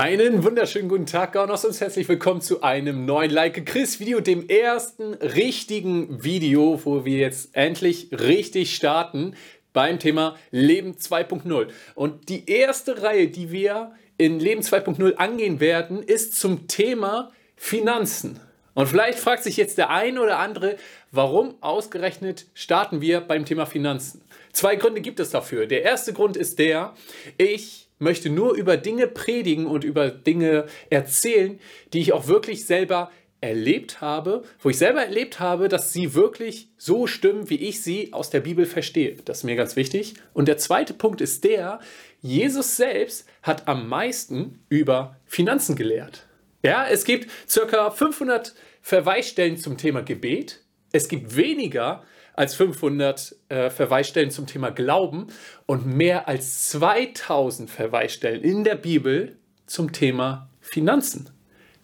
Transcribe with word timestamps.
Einen 0.00 0.44
wunderschönen 0.44 0.88
guten 0.88 1.04
Tag, 1.04 1.34
und 1.34 1.50
herzlich 1.78 2.08
willkommen 2.08 2.40
zu 2.40 2.62
einem 2.62 3.04
neuen 3.04 3.30
Like 3.30 3.66
Chris 3.66 4.00
Video, 4.00 4.20
dem 4.20 4.48
ersten 4.48 5.12
richtigen 5.12 6.24
Video, 6.24 6.80
wo 6.86 7.04
wir 7.04 7.18
jetzt 7.18 7.54
endlich 7.54 8.08
richtig 8.10 8.74
starten 8.74 9.34
beim 9.74 9.98
Thema 9.98 10.38
Leben 10.50 10.94
2.0. 10.94 11.66
Und 11.94 12.30
die 12.30 12.48
erste 12.48 13.02
Reihe, 13.02 13.28
die 13.28 13.52
wir 13.52 13.92
in 14.16 14.40
Leben 14.40 14.62
2.0 14.62 15.16
angehen 15.16 15.60
werden, 15.60 16.02
ist 16.02 16.34
zum 16.40 16.66
Thema 16.66 17.30
Finanzen. 17.54 18.40
Und 18.72 18.86
vielleicht 18.86 19.18
fragt 19.18 19.42
sich 19.42 19.58
jetzt 19.58 19.76
der 19.76 19.90
eine 19.90 20.22
oder 20.22 20.38
andere, 20.38 20.76
warum 21.10 21.54
ausgerechnet 21.60 22.46
starten 22.54 23.00
wir 23.00 23.20
beim 23.20 23.44
Thema 23.44 23.66
Finanzen? 23.66 24.22
Zwei 24.52 24.76
Gründe 24.76 25.00
gibt 25.00 25.20
es 25.20 25.30
dafür. 25.30 25.66
Der 25.66 25.82
erste 25.82 26.12
Grund 26.12 26.36
ist 26.36 26.58
der, 26.58 26.94
ich 27.38 27.88
möchte 27.98 28.30
nur 28.30 28.54
über 28.54 28.76
Dinge 28.76 29.06
predigen 29.06 29.66
und 29.66 29.84
über 29.84 30.10
Dinge 30.10 30.66
erzählen, 30.88 31.60
die 31.92 32.00
ich 32.00 32.12
auch 32.12 32.26
wirklich 32.26 32.66
selber 32.66 33.10
erlebt 33.40 34.00
habe, 34.00 34.42
wo 34.60 34.68
ich 34.68 34.78
selber 34.78 35.02
erlebt 35.02 35.40
habe, 35.40 35.68
dass 35.68 35.92
sie 35.92 36.14
wirklich 36.14 36.68
so 36.76 37.06
stimmen, 37.06 37.48
wie 37.48 37.56
ich 37.56 37.82
sie 37.82 38.12
aus 38.12 38.30
der 38.30 38.40
Bibel 38.40 38.66
verstehe. 38.66 39.16
Das 39.24 39.38
ist 39.38 39.44
mir 39.44 39.56
ganz 39.56 39.76
wichtig. 39.76 40.14
Und 40.34 40.46
der 40.46 40.58
zweite 40.58 40.92
Punkt 40.92 41.20
ist 41.20 41.44
der, 41.44 41.80
Jesus 42.20 42.76
selbst 42.76 43.26
hat 43.42 43.66
am 43.66 43.88
meisten 43.88 44.62
über 44.68 45.16
Finanzen 45.24 45.74
gelehrt. 45.74 46.26
Ja, 46.62 46.86
es 46.86 47.04
gibt 47.04 47.30
circa 47.48 47.90
500 47.90 48.54
Verweisstellen 48.82 49.56
zum 49.56 49.78
Thema 49.78 50.02
Gebet. 50.02 50.60
Es 50.92 51.08
gibt 51.08 51.36
weniger 51.36 52.02
als 52.34 52.54
500 52.54 53.36
äh, 53.48 53.70
Verweisstellen 53.70 54.30
zum 54.30 54.46
Thema 54.46 54.70
Glauben 54.70 55.28
und 55.66 55.86
mehr 55.86 56.28
als 56.28 56.68
2000 56.70 57.70
Verweisstellen 57.70 58.42
in 58.42 58.64
der 58.64 58.76
Bibel 58.76 59.36
zum 59.66 59.92
Thema 59.92 60.50
Finanzen. 60.60 61.30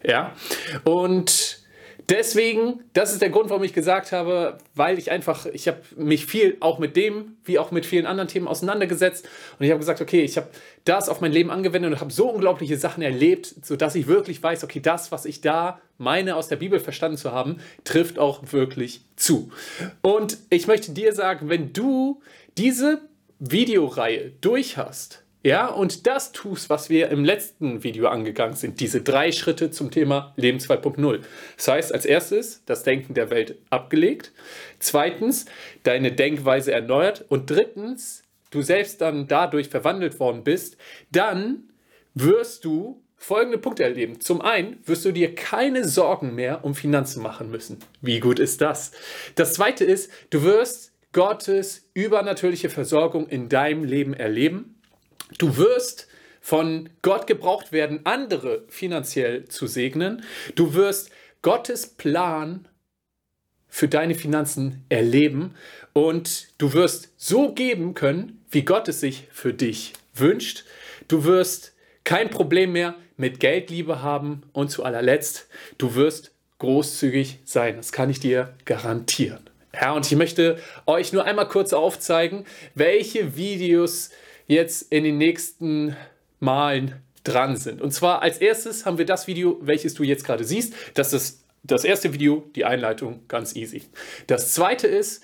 Ja, 0.03 0.33
und 0.83 1.66
deswegen, 2.09 2.81
das 2.93 3.13
ist 3.13 3.21
der 3.21 3.29
Grund, 3.29 3.49
warum 3.49 3.63
ich 3.63 3.73
gesagt 3.73 4.11
habe, 4.11 4.57
weil 4.75 4.97
ich 4.97 5.11
einfach, 5.11 5.45
ich 5.45 5.67
habe 5.67 5.81
mich 5.95 6.25
viel 6.25 6.57
auch 6.59 6.79
mit 6.79 6.95
dem, 6.95 7.37
wie 7.43 7.59
auch 7.59 7.71
mit 7.71 7.85
vielen 7.85 8.05
anderen 8.05 8.27
Themen 8.27 8.47
auseinandergesetzt 8.47 9.27
und 9.59 9.65
ich 9.65 9.71
habe 9.71 9.79
gesagt, 9.79 10.01
okay, 10.01 10.21
ich 10.21 10.37
habe 10.37 10.47
das 10.85 11.09
auf 11.09 11.21
mein 11.21 11.31
Leben 11.31 11.51
angewendet 11.51 11.91
und 11.91 11.99
habe 11.99 12.11
so 12.11 12.29
unglaubliche 12.29 12.77
Sachen 12.77 13.03
erlebt, 13.03 13.53
sodass 13.63 13.95
ich 13.95 14.07
wirklich 14.07 14.41
weiß, 14.41 14.63
okay, 14.63 14.79
das, 14.79 15.11
was 15.11 15.25
ich 15.25 15.41
da 15.41 15.79
meine 15.97 16.35
aus 16.35 16.47
der 16.47 16.57
Bibel 16.57 16.79
verstanden 16.79 17.17
zu 17.17 17.31
haben, 17.31 17.57
trifft 17.83 18.19
auch 18.19 18.41
wirklich 18.51 19.01
zu. 19.15 19.51
Und 20.01 20.37
ich 20.49 20.67
möchte 20.67 20.91
dir 20.91 21.13
sagen, 21.13 21.49
wenn 21.49 21.73
du 21.73 22.21
diese 22.57 23.01
Videoreihe 23.39 24.31
durch 24.41 24.77
hast, 24.77 25.23
ja, 25.47 25.67
und 25.67 26.07
das 26.07 26.33
tust, 26.33 26.69
was 26.69 26.89
wir 26.89 27.07
im 27.07 27.23
letzten 27.23 27.81
Video 27.81 28.09
angegangen 28.09 28.57
sind, 28.57 28.81
diese 28.81 28.99
drei 28.99 29.31
Schritte 29.31 29.71
zum 29.71 29.91
Thema 29.91 30.33
Leben 30.35 30.57
2.0. 30.57 31.21
Das 31.55 31.67
heißt, 31.69 31.93
als 31.93 32.05
erstes 32.05 32.65
das 32.65 32.83
Denken 32.83 33.13
der 33.13 33.29
Welt 33.29 33.55
abgelegt, 33.69 34.33
zweitens 34.79 35.45
deine 35.83 36.11
Denkweise 36.11 36.73
erneuert 36.73 37.23
und 37.29 37.49
drittens 37.49 38.23
du 38.51 38.61
selbst 38.61 38.99
dann 38.99 39.29
dadurch 39.29 39.69
verwandelt 39.69 40.19
worden 40.19 40.43
bist, 40.43 40.75
dann 41.13 41.69
wirst 42.13 42.65
du 42.65 43.01
folgende 43.15 43.57
Punkte 43.57 43.85
erleben. 43.85 44.19
Zum 44.19 44.41
einen 44.41 44.79
wirst 44.85 45.05
du 45.05 45.13
dir 45.13 45.33
keine 45.33 45.87
Sorgen 45.87 46.35
mehr 46.35 46.65
um 46.65 46.75
Finanzen 46.75 47.23
machen 47.23 47.49
müssen. 47.49 47.79
Wie 48.01 48.19
gut 48.19 48.39
ist 48.39 48.59
das? 48.59 48.91
Das 49.35 49.53
zweite 49.53 49.85
ist, 49.85 50.11
du 50.29 50.43
wirst 50.43 50.91
Gottes 51.13 51.89
übernatürliche 51.93 52.69
Versorgung 52.69 53.29
in 53.29 53.47
deinem 53.47 53.85
Leben 53.85 54.13
erleben. 54.13 54.76
Du 55.37 55.57
wirst 55.57 56.07
von 56.41 56.89
Gott 57.01 57.27
gebraucht 57.27 57.71
werden, 57.71 58.01
andere 58.05 58.63
finanziell 58.69 59.45
zu 59.45 59.67
segnen. 59.67 60.23
Du 60.55 60.73
wirst 60.73 61.09
Gottes 61.41 61.87
Plan 61.87 62.67
für 63.67 63.87
deine 63.87 64.15
Finanzen 64.15 64.85
erleben 64.89 65.55
und 65.93 66.47
du 66.57 66.73
wirst 66.73 67.09
so 67.17 67.53
geben 67.53 67.93
können, 67.93 68.43
wie 68.49 68.63
Gott 68.63 68.87
es 68.87 69.01
sich 69.01 69.27
für 69.31 69.53
dich 69.53 69.93
wünscht. 70.15 70.63
Du 71.07 71.25
wirst 71.25 71.73
kein 72.03 72.29
Problem 72.29 72.71
mehr 72.71 72.95
mit 73.17 73.39
Geldliebe 73.39 74.01
haben 74.01 74.43
und 74.53 74.69
zu 74.69 74.83
allerletzt, 74.83 75.47
du 75.77 75.95
wirst 75.95 76.31
großzügig 76.59 77.39
sein. 77.43 77.75
Das 77.75 77.91
kann 77.91 78.09
ich 78.09 78.19
dir 78.19 78.55
garantieren. 78.65 79.49
Ja, 79.73 79.91
und 79.91 80.05
ich 80.05 80.17
möchte 80.17 80.57
euch 80.85 81.13
nur 81.13 81.25
einmal 81.25 81.47
kurz 81.47 81.73
aufzeigen, 81.73 82.45
welche 82.73 83.35
Videos 83.35 84.09
jetzt 84.47 84.91
in 84.91 85.03
den 85.03 85.17
nächsten 85.17 85.95
Malen 86.39 86.95
dran 87.23 87.57
sind. 87.57 87.81
Und 87.81 87.91
zwar 87.91 88.21
als 88.21 88.37
erstes 88.37 88.85
haben 88.85 88.97
wir 88.97 89.05
das 89.05 89.27
Video, 89.27 89.59
welches 89.61 89.93
du 89.93 90.03
jetzt 90.03 90.25
gerade 90.25 90.43
siehst. 90.43 90.73
Das 90.93 91.13
ist 91.13 91.43
das 91.63 91.83
erste 91.83 92.13
Video, 92.13 92.49
die 92.55 92.65
Einleitung, 92.65 93.21
ganz 93.27 93.55
easy. 93.55 93.83
Das 94.27 94.53
zweite 94.53 94.87
ist 94.87 95.23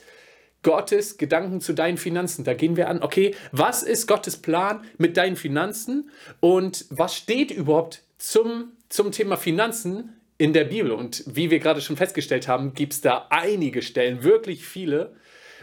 Gottes 0.62 1.18
Gedanken 1.18 1.62
zu 1.62 1.74
deinen 1.74 1.98
Finanzen. 1.98 2.44
Da 2.44 2.54
gehen 2.54 2.76
wir 2.76 2.90
an, 2.90 3.02
okay, 3.02 3.36
was 3.52 3.84
ist 3.84 4.08
Gottes 4.08 4.38
Plan 4.38 4.84
mit 4.98 5.18
deinen 5.18 5.36
Finanzen 5.36 6.10
und 6.40 6.86
was 6.90 7.16
steht 7.16 7.52
überhaupt 7.52 8.04
zum, 8.18 8.72
zum 8.90 9.12
Thema 9.12 9.38
Finanzen 9.38 10.18
in 10.38 10.54
der 10.54 10.66
Bibel? 10.66 10.92
Und 10.92 11.24
wie 11.28 11.52
wir 11.52 11.60
gerade 11.60 11.82
schon 11.82 11.98
festgestellt 11.98 12.48
haben, 12.48 12.74
gibt 12.74 12.94
es 12.94 13.02
da 13.02 13.28
einige 13.30 13.82
Stellen, 13.82 14.24
wirklich 14.24 14.66
viele. 14.66 15.16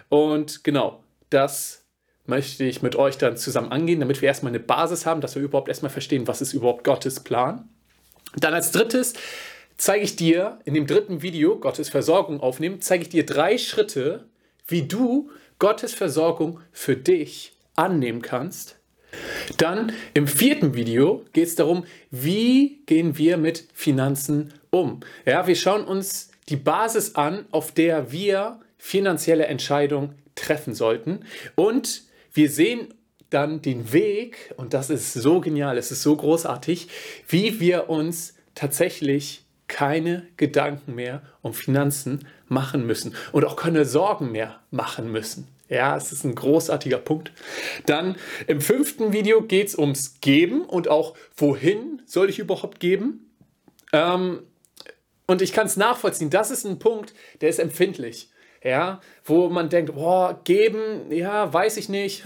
Und 0.08 0.64
genau, 0.64 1.02
das 1.30 1.79
möchte 2.26 2.64
ich 2.64 2.82
mit 2.82 2.96
euch 2.96 3.18
dann 3.18 3.36
zusammen 3.36 3.72
angehen, 3.72 4.00
damit 4.00 4.20
wir 4.20 4.28
erstmal 4.28 4.50
eine 4.50 4.60
Basis 4.60 5.06
haben, 5.06 5.20
dass 5.20 5.34
wir 5.34 5.42
überhaupt 5.42 5.68
erstmal 5.68 5.90
verstehen, 5.90 6.28
was 6.28 6.40
ist 6.40 6.52
überhaupt 6.52 6.84
Gottes 6.84 7.20
Plan. 7.20 7.68
Dann 8.36 8.54
als 8.54 8.70
drittes 8.70 9.14
zeige 9.76 10.04
ich 10.04 10.16
dir 10.16 10.58
in 10.64 10.74
dem 10.74 10.86
dritten 10.86 11.22
Video, 11.22 11.58
Gottes 11.58 11.88
Versorgung 11.88 12.40
aufnehmen, 12.40 12.80
zeige 12.80 13.02
ich 13.02 13.08
dir 13.08 13.26
drei 13.26 13.58
Schritte, 13.58 14.26
wie 14.66 14.82
du 14.82 15.30
Gottes 15.58 15.94
Versorgung 15.94 16.60
für 16.72 16.96
dich 16.96 17.52
annehmen 17.74 18.22
kannst. 18.22 18.76
Dann 19.56 19.92
im 20.14 20.28
vierten 20.28 20.74
Video 20.74 21.24
geht 21.32 21.48
es 21.48 21.54
darum, 21.56 21.84
wie 22.10 22.82
gehen 22.86 23.18
wir 23.18 23.36
mit 23.36 23.66
Finanzen 23.74 24.52
um. 24.70 25.00
Ja, 25.26 25.46
wir 25.46 25.56
schauen 25.56 25.84
uns 25.84 26.30
die 26.48 26.56
Basis 26.56 27.16
an, 27.16 27.46
auf 27.50 27.72
der 27.72 28.12
wir 28.12 28.60
finanzielle 28.78 29.46
Entscheidungen 29.46 30.14
treffen 30.34 30.74
sollten. 30.74 31.24
Und 31.54 32.02
wir 32.32 32.50
sehen 32.50 32.94
dann 33.30 33.62
den 33.62 33.92
Weg, 33.92 34.52
und 34.56 34.74
das 34.74 34.90
ist 34.90 35.12
so 35.12 35.40
genial, 35.40 35.78
es 35.78 35.90
ist 35.90 36.02
so 36.02 36.16
großartig, 36.16 36.88
wie 37.28 37.60
wir 37.60 37.88
uns 37.88 38.34
tatsächlich 38.54 39.44
keine 39.68 40.26
Gedanken 40.36 40.96
mehr 40.96 41.22
um 41.42 41.54
Finanzen 41.54 42.26
machen 42.48 42.84
müssen 42.84 43.14
und 43.30 43.44
auch 43.44 43.54
keine 43.54 43.84
Sorgen 43.84 44.32
mehr 44.32 44.60
machen 44.70 45.12
müssen. 45.12 45.46
Ja, 45.68 45.96
es 45.96 46.10
ist 46.10 46.24
ein 46.24 46.34
großartiger 46.34 46.98
Punkt. 46.98 47.30
Dann 47.86 48.16
im 48.48 48.60
fünften 48.60 49.12
Video 49.12 49.42
geht 49.42 49.68
es 49.68 49.78
ums 49.78 50.20
Geben 50.20 50.62
und 50.62 50.88
auch 50.88 51.14
wohin 51.36 52.02
soll 52.06 52.28
ich 52.28 52.40
überhaupt 52.40 52.80
geben. 52.80 53.30
Ähm, 53.92 54.40
und 55.28 55.42
ich 55.42 55.52
kann 55.52 55.68
es 55.68 55.76
nachvollziehen. 55.76 56.28
Das 56.28 56.50
ist 56.50 56.66
ein 56.66 56.80
Punkt, 56.80 57.14
der 57.40 57.50
ist 57.50 57.60
empfindlich 57.60 58.30
ja, 58.62 59.00
wo 59.24 59.48
man 59.48 59.70
denkt, 59.70 59.94
boah, 59.94 60.38
geben, 60.44 61.10
ja, 61.10 61.52
weiß 61.52 61.78
ich 61.78 61.88
nicht, 61.88 62.24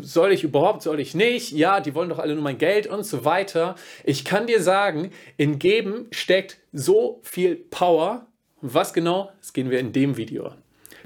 soll 0.00 0.32
ich 0.32 0.42
überhaupt, 0.42 0.82
soll 0.82 0.98
ich 0.98 1.14
nicht, 1.14 1.52
ja, 1.52 1.80
die 1.80 1.94
wollen 1.94 2.08
doch 2.08 2.18
alle 2.18 2.34
nur 2.34 2.42
mein 2.42 2.58
Geld 2.58 2.86
und 2.86 3.04
so 3.04 3.24
weiter. 3.24 3.76
Ich 4.04 4.24
kann 4.24 4.46
dir 4.46 4.60
sagen, 4.60 5.12
in 5.36 5.58
geben 5.58 6.08
steckt 6.10 6.58
so 6.72 7.20
viel 7.22 7.56
Power. 7.56 8.26
Was 8.60 8.92
genau, 8.92 9.30
das 9.40 9.52
gehen 9.52 9.70
wir 9.70 9.78
in 9.78 9.92
dem 9.92 10.16
Video 10.16 10.46
an. 10.46 10.58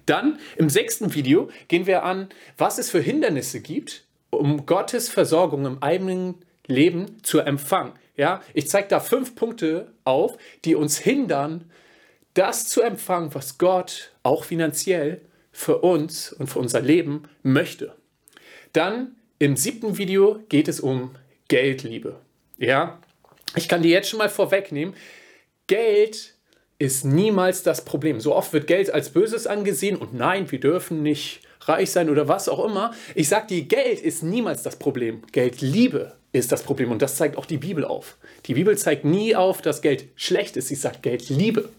Dann 0.06 0.38
im 0.56 0.68
sechsten 0.70 1.14
Video 1.14 1.48
gehen 1.68 1.86
wir 1.86 2.04
an, 2.04 2.28
was 2.56 2.78
es 2.78 2.90
für 2.90 3.00
Hindernisse 3.00 3.60
gibt, 3.60 4.04
um 4.30 4.64
Gottes 4.64 5.08
Versorgung 5.08 5.66
im 5.66 5.82
eigenen 5.82 6.36
Leben 6.66 7.22
zu 7.22 7.40
empfangen. 7.40 7.92
Ja, 8.16 8.40
ich 8.54 8.68
zeige 8.68 8.88
da 8.88 9.00
fünf 9.00 9.34
Punkte 9.34 9.92
auf, 10.04 10.38
die 10.64 10.74
uns 10.74 10.98
hindern, 10.98 11.70
das 12.36 12.68
zu 12.68 12.82
empfangen, 12.82 13.34
was 13.34 13.58
Gott 13.58 14.12
auch 14.22 14.44
finanziell 14.44 15.22
für 15.52 15.78
uns 15.78 16.32
und 16.32 16.48
für 16.48 16.58
unser 16.58 16.82
Leben 16.82 17.22
möchte. 17.42 17.94
Dann 18.72 19.16
im 19.38 19.56
siebten 19.56 19.96
Video 19.96 20.40
geht 20.50 20.68
es 20.68 20.80
um 20.80 21.14
Geldliebe. 21.48 22.16
Ja, 22.58 22.98
ich 23.54 23.68
kann 23.68 23.82
dir 23.82 23.90
jetzt 23.90 24.10
schon 24.10 24.18
mal 24.18 24.28
vorwegnehmen, 24.28 24.94
Geld 25.66 26.34
ist 26.78 27.06
niemals 27.06 27.62
das 27.62 27.84
Problem. 27.86 28.20
So 28.20 28.34
oft 28.34 28.52
wird 28.52 28.66
Geld 28.66 28.92
als 28.92 29.10
Böses 29.10 29.46
angesehen 29.46 29.96
und 29.96 30.12
nein, 30.12 30.50
wir 30.50 30.60
dürfen 30.60 31.02
nicht 31.02 31.40
reich 31.62 31.90
sein 31.90 32.10
oder 32.10 32.28
was 32.28 32.50
auch 32.50 32.64
immer. 32.66 32.92
Ich 33.14 33.30
sage 33.30 33.46
dir, 33.46 33.62
Geld 33.62 34.00
ist 34.00 34.22
niemals 34.22 34.62
das 34.62 34.76
Problem. 34.76 35.22
Geldliebe 35.32 36.12
ist 36.32 36.52
das 36.52 36.62
Problem 36.62 36.92
und 36.92 37.00
das 37.00 37.16
zeigt 37.16 37.38
auch 37.38 37.46
die 37.46 37.56
Bibel 37.56 37.84
auf. 37.84 38.18
Die 38.44 38.54
Bibel 38.54 38.76
zeigt 38.76 39.06
nie 39.06 39.34
auf, 39.34 39.62
dass 39.62 39.80
Geld 39.80 40.08
schlecht 40.16 40.58
ist. 40.58 40.68
Sie 40.68 40.74
sagt 40.74 41.02
Geldliebe 41.02 41.70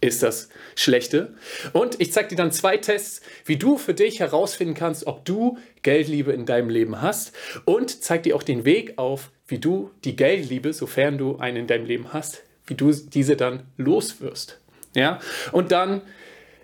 ist 0.00 0.22
das 0.22 0.48
Schlechte. 0.74 1.34
Und 1.72 2.00
ich 2.00 2.12
zeige 2.12 2.28
dir 2.28 2.36
dann 2.36 2.52
zwei 2.52 2.76
Tests, 2.76 3.20
wie 3.44 3.56
du 3.56 3.78
für 3.78 3.94
dich 3.94 4.20
herausfinden 4.20 4.74
kannst, 4.74 5.06
ob 5.06 5.24
du 5.24 5.58
Geldliebe 5.82 6.32
in 6.32 6.46
deinem 6.46 6.68
Leben 6.68 7.00
hast 7.02 7.32
und 7.64 8.02
zeige 8.02 8.24
dir 8.24 8.36
auch 8.36 8.42
den 8.42 8.64
Weg 8.64 8.98
auf, 8.98 9.30
wie 9.46 9.58
du 9.58 9.90
die 10.04 10.16
Geldliebe, 10.16 10.72
sofern 10.72 11.18
du 11.18 11.36
einen 11.36 11.58
in 11.58 11.66
deinem 11.66 11.86
Leben 11.86 12.12
hast, 12.12 12.42
wie 12.66 12.74
du 12.74 12.92
diese 12.92 13.36
dann 13.36 13.64
loswirst. 13.76 14.60
Ja? 14.94 15.20
Und 15.52 15.72
dann 15.72 16.02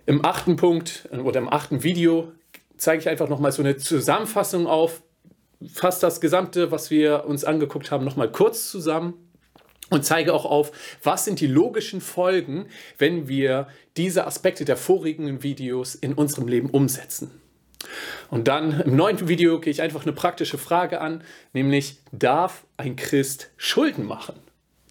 im 0.07 0.25
achten 0.25 0.57
Punkt 0.57 1.09
oder 1.13 1.39
im 1.39 1.49
achten 1.49 1.85
Video 1.85 2.33
zeige 2.77 3.01
ich 3.01 3.09
einfach 3.09 3.29
nochmal 3.29 3.53
so 3.53 3.63
eine 3.63 3.77
Zusammenfassung 3.77 4.67
auf, 4.67 5.03
fasse 5.73 6.01
das 6.01 6.21
Gesamte, 6.21 6.73
was 6.73 6.91
wir 6.91 7.25
uns 7.27 7.45
angeguckt 7.45 7.93
haben, 7.93 8.05
nochmal 8.05 8.33
kurz 8.33 8.69
zusammen 8.71 9.15
und 9.93 10.05
zeige 10.05 10.33
auch 10.33 10.45
auf, 10.45 10.73
was 11.03 11.25
sind 11.25 11.41
die 11.41 11.47
logischen 11.47 12.01
Folgen, 12.01 12.67
wenn 12.99 13.29
wir 13.29 13.69
diese 13.97 14.27
Aspekte 14.27 14.65
der 14.65 14.77
vorigen 14.77 15.43
Videos 15.43 15.95
in 15.95 16.15
unserem 16.15 16.49
Leben 16.49 16.71
umsetzen. 16.71 17.31
Und 18.31 18.49
dann 18.49 18.81
im 18.81 18.97
neunten 18.97 19.29
Video 19.29 19.61
gehe 19.61 19.71
ich 19.71 19.83
einfach 19.83 20.05
eine 20.05 20.13
praktische 20.13 20.57
Frage 20.57 21.01
an, 21.01 21.23
nämlich 21.53 21.99
darf 22.11 22.65
ein 22.77 22.97
Christ 22.97 23.51
Schulden 23.57 24.07
machen? 24.07 24.37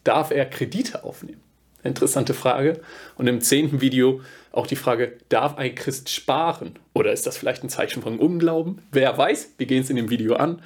Darf 0.03 0.31
er 0.31 0.45
Kredite 0.45 1.03
aufnehmen? 1.03 1.41
Interessante 1.83 2.35
Frage. 2.35 2.79
Und 3.15 3.27
im 3.27 3.41
zehnten 3.41 3.81
Video 3.81 4.21
auch 4.51 4.67
die 4.67 4.75
Frage, 4.75 5.17
darf 5.29 5.57
ein 5.57 5.73
Christ 5.73 6.09
sparen? 6.09 6.77
Oder 6.93 7.11
ist 7.11 7.25
das 7.25 7.37
vielleicht 7.37 7.63
ein 7.63 7.69
Zeichen 7.69 8.03
von 8.03 8.19
Unglauben? 8.19 8.83
Wer 8.91 9.17
weiß, 9.17 9.53
wir 9.57 9.65
gehen 9.65 9.81
es 9.81 9.89
in 9.89 9.95
dem 9.95 10.11
Video 10.11 10.35
an. 10.35 10.61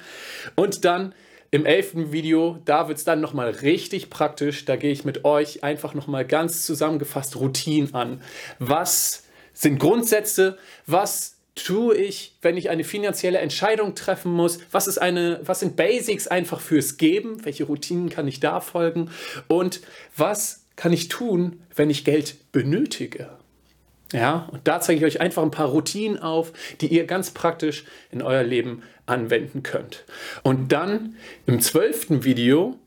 Und 0.56 0.84
dann 0.84 1.14
im 1.56 1.64
elften 1.64 2.12
Video, 2.12 2.58
da 2.66 2.86
wird 2.86 2.98
es 2.98 3.04
dann 3.04 3.22
nochmal 3.22 3.48
richtig 3.48 4.10
praktisch. 4.10 4.66
Da 4.66 4.76
gehe 4.76 4.92
ich 4.92 5.06
mit 5.06 5.24
euch 5.24 5.64
einfach 5.64 5.94
nochmal 5.94 6.26
ganz 6.26 6.66
zusammengefasst 6.66 7.36
Routinen 7.36 7.94
an. 7.94 8.20
Was 8.58 9.24
sind 9.54 9.78
Grundsätze? 9.78 10.58
Was 10.86 11.38
tue 11.54 11.96
ich, 11.96 12.36
wenn 12.42 12.58
ich 12.58 12.68
eine 12.68 12.84
finanzielle 12.84 13.38
Entscheidung 13.38 13.94
treffen 13.94 14.32
muss? 14.32 14.58
Was, 14.70 14.86
ist 14.86 14.98
eine, 14.98 15.40
was 15.44 15.60
sind 15.60 15.76
Basics 15.76 16.28
einfach 16.28 16.60
fürs 16.60 16.98
Geben? 16.98 17.42
Welche 17.46 17.64
Routinen 17.64 18.10
kann 18.10 18.28
ich 18.28 18.38
da 18.38 18.60
folgen? 18.60 19.10
Und 19.48 19.80
was 20.14 20.66
kann 20.76 20.92
ich 20.92 21.08
tun, 21.08 21.62
wenn 21.74 21.88
ich 21.88 22.04
Geld 22.04 22.52
benötige? 22.52 23.30
Ja, 24.12 24.48
und 24.52 24.68
da 24.68 24.80
zeige 24.80 24.98
ich 24.98 25.04
euch 25.04 25.20
einfach 25.22 25.42
ein 25.42 25.50
paar 25.50 25.68
Routinen 25.68 26.18
auf, 26.18 26.52
die 26.80 26.88
ihr 26.88 27.06
ganz 27.06 27.30
praktisch 27.30 27.84
in 28.12 28.20
euer 28.20 28.42
Leben 28.44 28.82
anwenden 29.06 29.62
könnt. 29.62 30.04
Und 30.42 30.72
dann 30.72 31.16
im 31.46 31.60
zwölften 31.60 32.24
Video 32.24 32.78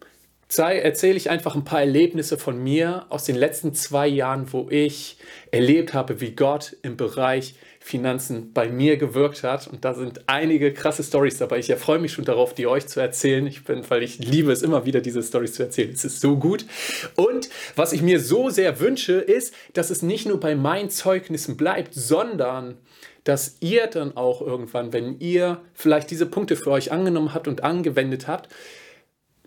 erzähle 0.57 1.17
ich 1.17 1.29
einfach 1.29 1.55
ein 1.55 1.63
paar 1.63 1.81
Erlebnisse 1.81 2.37
von 2.37 2.61
mir 2.61 3.05
aus 3.09 3.25
den 3.25 3.35
letzten 3.35 3.73
zwei 3.73 4.07
Jahren, 4.07 4.51
wo 4.51 4.67
ich 4.69 5.17
erlebt 5.51 5.93
habe, 5.93 6.21
wie 6.21 6.31
Gott 6.31 6.75
im 6.81 6.97
Bereich 6.97 7.55
Finanzen 7.89 8.53
bei 8.53 8.69
mir 8.69 8.97
gewirkt 8.97 9.41
hat. 9.41 9.67
Und 9.67 9.83
da 9.83 9.95
sind 9.95 10.21
einige 10.27 10.71
krasse 10.71 11.03
Stories 11.03 11.39
dabei. 11.39 11.57
Ich 11.57 11.73
freue 11.73 11.97
mich 11.97 12.13
schon 12.13 12.23
darauf, 12.23 12.53
die 12.53 12.67
euch 12.67 12.85
zu 12.85 12.99
erzählen. 12.99 13.47
Ich 13.47 13.63
bin, 13.63 13.81
weil 13.89 14.03
ich 14.03 14.19
liebe 14.19 14.51
es 14.51 14.61
immer 14.61 14.85
wieder, 14.85 15.01
diese 15.01 15.23
Stories 15.23 15.53
zu 15.53 15.63
erzählen. 15.63 15.91
Es 15.91 16.05
ist 16.05 16.21
so 16.21 16.37
gut. 16.37 16.67
Und 17.15 17.49
was 17.75 17.91
ich 17.91 18.03
mir 18.03 18.19
so 18.19 18.51
sehr 18.51 18.79
wünsche, 18.79 19.13
ist, 19.13 19.55
dass 19.73 19.89
es 19.89 20.03
nicht 20.03 20.27
nur 20.27 20.39
bei 20.39 20.53
meinen 20.53 20.91
Zeugnissen 20.91 21.57
bleibt, 21.57 21.95
sondern 21.95 22.77
dass 23.23 23.57
ihr 23.59 23.87
dann 23.87 24.15
auch 24.15 24.41
irgendwann, 24.41 24.93
wenn 24.93 25.19
ihr 25.19 25.59
vielleicht 25.73 26.11
diese 26.11 26.27
Punkte 26.27 26.55
für 26.55 26.69
euch 26.69 26.91
angenommen 26.91 27.33
habt 27.33 27.47
und 27.47 27.63
angewendet 27.63 28.27
habt, 28.27 28.49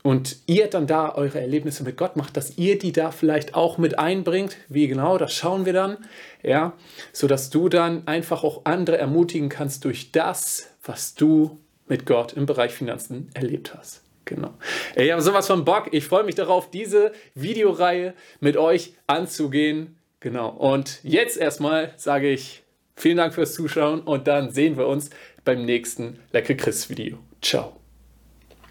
und 0.03 0.37
ihr 0.47 0.69
dann 0.69 0.87
da 0.87 1.15
eure 1.15 1.41
Erlebnisse 1.41 1.85
mit 1.85 1.97
Gott 1.97 2.17
macht, 2.17 2.37
dass 2.37 2.59
ihr 2.59 2.79
die 2.79 2.93
da 2.93 3.11
vielleicht 3.11 3.55
auch 3.55 3.79
mit 3.79 3.99
einbringt. 3.99 4.57
Wie 4.69 4.89
genau, 4.89 5.19
das 5.19 5.33
schauen 5.33 5.65
wir 5.65 5.73
dann. 5.73 5.97
Ja, 6.43 6.75
so 7.13 7.27
dass 7.27 7.51
du 7.51 7.69
dann 7.69 8.07
einfach 8.07 8.45
auch 8.45 8.63
andere 8.65 8.99
ermutigen 8.99 9.49
kannst 9.49 9.85
durch 9.85 10.13
das, 10.13 10.71
was 10.85 11.15
du 11.15 11.59
mit 11.87 12.07
Gott 12.07 12.33
im 12.33 12.47
Bereich 12.47 12.73
Finanzen 12.73 13.31
erlebt 13.35 13.75
hast. 13.75 14.03
Genau. 14.25 14.55
Ich 14.97 15.11
habe 15.11 15.23
sowas 15.23 15.47
von 15.47 15.65
Bock. 15.65 15.89
Ich 15.93 16.05
freue 16.05 16.25
mich 16.25 16.35
darauf, 16.35 16.71
diese 16.71 17.13
Videoreihe 17.35 18.15
mit 18.41 18.57
euch 18.57 18.95
anzugehen. 19.07 19.97
Genau. 20.21 20.51
Und 20.51 21.01
jetzt 21.03 21.37
erstmal 21.37 21.93
sage 21.97 22.29
ich 22.31 22.63
vielen 22.97 23.17
Dank 23.17 23.35
fürs 23.35 23.55
Zuschauen 23.55 24.01
und 24.01 24.29
dann 24.29 24.51
sehen 24.51 24.77
wir 24.77 24.87
uns 24.87 25.11
beim 25.45 25.65
nächsten 25.65 26.21
Lecke 26.33 26.57
Chris 26.57 26.89
Video. 26.89 27.19
Ciao. 27.41 27.82